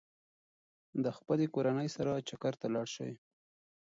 د 1.03 1.05
خپلې 1.17 1.45
کورنۍ 1.55 1.87
سره 1.95 2.23
چکر 2.29 2.53
ته 2.61 2.67
لاړ 2.75 2.87
شئ. 2.95 3.13